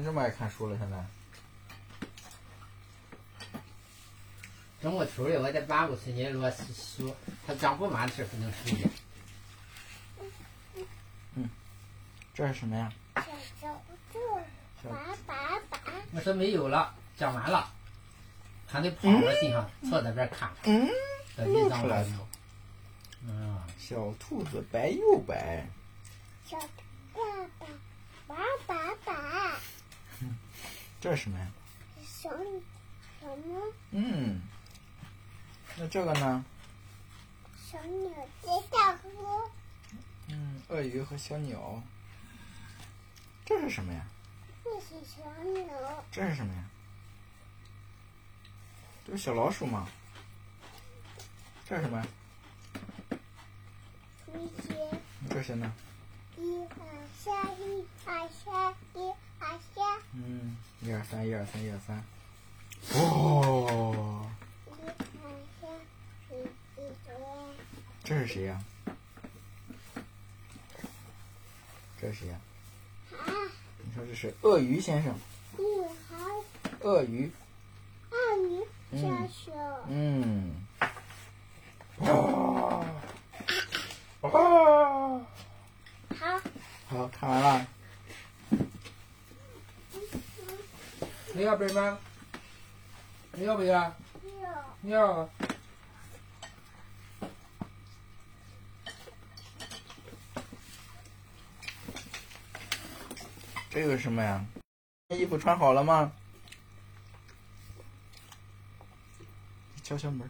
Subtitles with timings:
[0.00, 0.78] 你这么爱看书了？
[0.78, 0.96] 现在？
[4.80, 7.14] 中午抽的，我得把五十年罗书，
[7.46, 8.88] 他讲不完的时候能数的。
[12.32, 12.90] 这是什么呀？
[13.14, 13.22] 小
[13.60, 13.68] 手
[14.10, 14.18] 指，
[14.88, 15.78] 爸爸爸，
[16.14, 17.70] 我说没有了，讲完了，
[18.66, 20.50] 还得跑到地上坐在这儿看。
[20.62, 20.88] 嗯，
[21.36, 22.26] 这一张没有。
[23.26, 25.66] 嗯，小兔子白又白。
[26.46, 26.58] 小
[27.12, 27.20] 爸
[27.58, 27.66] 爸，
[28.26, 28.36] 爸
[28.66, 29.60] 爸爸，
[31.00, 31.46] 这是什么呀？
[32.04, 32.28] 什
[33.20, 33.72] 什么？
[33.92, 34.42] 嗯，
[35.76, 36.44] 那这个呢？
[37.70, 38.10] 小鸟
[38.42, 39.50] 在大河，
[40.28, 41.82] 嗯，鳄鱼和小鸟。
[43.46, 44.04] 这是什么呀？
[44.62, 46.64] 这是小鸟，这是什么呀？
[49.06, 49.88] 这不是小老鼠吗？
[51.66, 52.06] 这是什么呀？
[54.34, 55.72] 一些这些呢？
[56.36, 56.86] 一二
[57.18, 62.04] 三，一二三，一二三，嗯，一二三，一二三，一二三。
[62.94, 64.30] 哦。
[68.04, 68.62] 这是谁呀？
[72.00, 72.40] 这是谁呀？
[73.12, 73.24] 啊，
[73.84, 75.14] 你说这是鳄鱼先生，
[75.56, 75.64] 你
[76.08, 76.16] 好，
[76.80, 77.30] 鳄鱼。
[78.10, 79.54] 鳄鱼先生，
[79.88, 80.66] 嗯。
[80.80, 80.90] 啊
[84.22, 85.26] 啊！
[86.18, 86.40] 好，
[86.88, 87.66] 好看完了。
[91.40, 91.98] 你要本吗？
[93.32, 93.94] 你要不要？
[94.82, 95.26] 有要。
[103.70, 104.44] 这个是什么呀？
[105.08, 106.12] 衣服穿好了吗？
[109.82, 110.28] 敲敲门。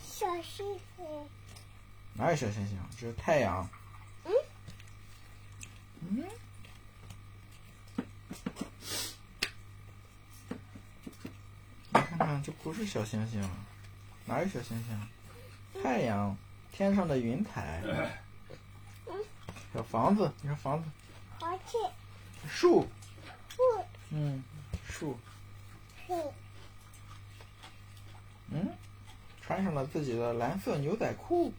[0.00, 1.28] 小星星，
[2.14, 2.78] 哪有小星星？
[2.98, 3.68] 这是太阳。
[6.10, 6.24] 嗯。
[6.24, 6.28] 嗯。
[11.92, 13.40] 你看看，这不是小星星，
[14.26, 15.82] 哪有小星星？
[15.82, 16.36] 太阳，
[16.72, 17.82] 天上的云彩。
[19.72, 20.88] 小房子，你说房子，
[21.38, 21.78] 房子，
[22.48, 22.88] 树，
[23.48, 23.62] 树。
[24.10, 24.42] 嗯，
[24.84, 25.16] 树，
[26.06, 26.34] 树。
[28.48, 28.68] 嗯，
[29.40, 31.52] 穿上了自己的蓝色牛仔裤，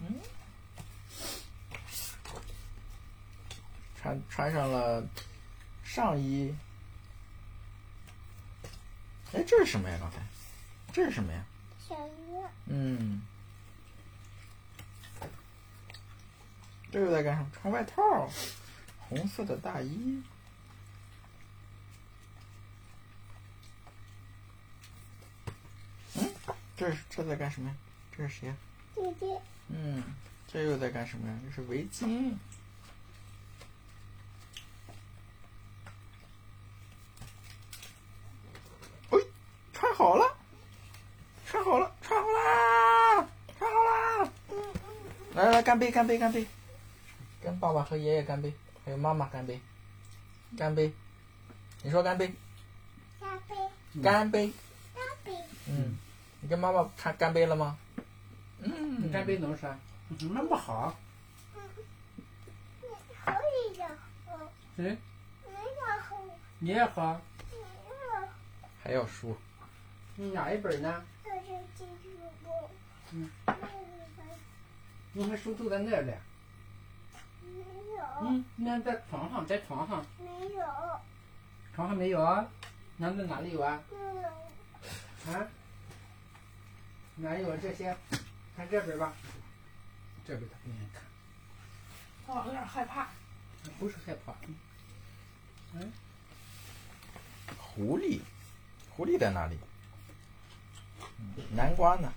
[0.00, 0.14] 嗯，
[4.00, 5.04] 穿穿上了
[5.82, 6.54] 上衣。
[9.32, 9.98] 哎，这是什么呀？
[10.00, 10.18] 刚才，
[10.92, 11.44] 这是什么呀？
[11.86, 12.12] 小鱼，
[12.66, 13.22] 嗯，
[16.90, 17.50] 这又在干什么？
[17.52, 18.30] 穿外套，
[18.98, 20.22] 红色的大衣。
[26.14, 26.34] 嗯，
[26.76, 27.76] 这是这在干什么呀？
[28.16, 28.56] 这是谁呀？
[28.94, 30.02] 姐姐，嗯，
[30.46, 31.38] 这又在干什么呀？
[31.44, 32.34] 这是围巾。
[39.10, 39.18] 哎，
[39.72, 40.36] 穿好了，
[41.46, 44.30] 穿好了，穿好啦，穿好啦！
[45.38, 46.44] 来来来，干杯，干杯，干杯！
[47.40, 48.52] 跟爸爸和爷爷干杯，
[48.84, 49.60] 还有妈妈干杯，
[50.56, 50.92] 干杯！
[51.84, 52.34] 你说干杯，
[53.20, 53.54] 干杯，
[54.02, 54.52] 干杯！
[54.96, 55.32] 干杯，
[55.68, 55.96] 嗯，
[56.40, 57.78] 你跟妈妈看干杯了吗？
[58.56, 59.72] 你嗯，干杯能说？
[60.34, 60.92] 那不好。
[63.24, 63.32] 好
[63.70, 63.88] 一点，
[64.26, 64.36] 好，
[64.76, 64.98] 谁？
[65.46, 66.16] 没有好，
[66.58, 67.20] 你也喝？
[68.82, 69.36] 还要输。
[70.16, 71.04] 你哪一本呢？
[75.12, 76.18] 你们书都在那儿嘞。
[77.42, 77.50] 没
[77.96, 80.64] 有，嗯，那在床上，在床上，没有，
[81.74, 82.46] 床上没有啊？
[82.96, 83.80] 那在哪里有啊？
[83.90, 85.46] 没有，啊？
[87.16, 87.96] 哪有这些？
[88.56, 89.12] 看这边吧。
[90.26, 91.02] 这边他不愿意看，
[92.26, 93.08] 哦，有点害怕。
[93.78, 94.34] 不是害怕。
[95.74, 95.92] 嗯
[97.56, 98.20] 狐狸，
[98.90, 99.56] 狐狸在哪里？
[101.18, 102.12] 嗯南瓜呢？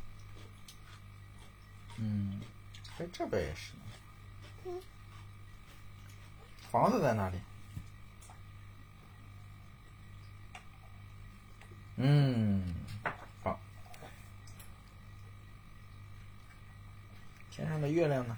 [1.97, 2.41] 嗯，
[3.01, 3.73] 哎，这边也是
[4.65, 4.79] 嗯。
[6.69, 7.41] 房子在哪里？
[11.95, 12.75] 嗯，
[13.41, 13.59] 好。
[17.49, 18.37] 天上的月亮呢？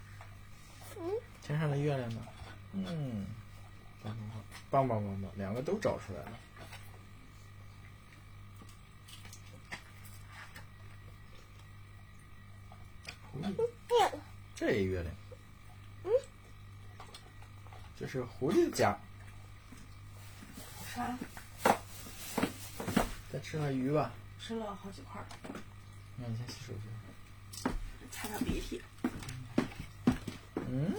[0.97, 1.11] 嗯，
[1.41, 2.21] 天上的月亮呢？
[2.71, 3.27] 嗯，
[4.01, 6.39] 棒棒棒，棒棒棒棒，两个都找出来了。
[14.65, 15.11] 这一月的，
[16.05, 16.11] 嗯，
[17.99, 18.97] 这是狐狸家。
[20.95, 21.17] 啥？
[23.29, 24.09] 再吃了鱼吧。
[24.39, 25.21] 吃了好几块。
[26.15, 27.69] 那你先洗手去。
[28.09, 28.81] 擦擦鼻涕。
[30.55, 30.95] 嗯。